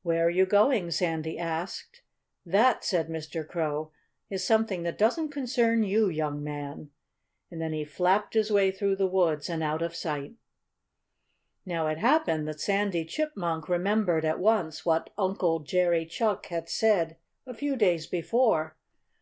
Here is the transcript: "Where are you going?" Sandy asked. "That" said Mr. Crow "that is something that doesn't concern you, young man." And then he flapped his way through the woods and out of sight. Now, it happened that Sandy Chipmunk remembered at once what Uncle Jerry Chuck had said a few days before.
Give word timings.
"Where 0.00 0.24
are 0.26 0.30
you 0.30 0.46
going?" 0.46 0.90
Sandy 0.90 1.38
asked. 1.38 2.00
"That" 2.46 2.82
said 2.82 3.08
Mr. 3.10 3.46
Crow 3.46 3.92
"that 4.30 4.36
is 4.36 4.42
something 4.46 4.84
that 4.84 4.96
doesn't 4.96 5.32
concern 5.32 5.82
you, 5.82 6.08
young 6.08 6.42
man." 6.42 6.92
And 7.50 7.60
then 7.60 7.74
he 7.74 7.84
flapped 7.84 8.32
his 8.32 8.50
way 8.50 8.70
through 8.70 8.96
the 8.96 9.06
woods 9.06 9.50
and 9.50 9.62
out 9.62 9.82
of 9.82 9.94
sight. 9.94 10.36
Now, 11.66 11.88
it 11.88 11.98
happened 11.98 12.48
that 12.48 12.58
Sandy 12.58 13.04
Chipmunk 13.04 13.68
remembered 13.68 14.24
at 14.24 14.40
once 14.40 14.86
what 14.86 15.10
Uncle 15.18 15.60
Jerry 15.60 16.06
Chuck 16.06 16.46
had 16.46 16.70
said 16.70 17.18
a 17.46 17.52
few 17.52 17.76
days 17.76 18.06
before. 18.06 18.76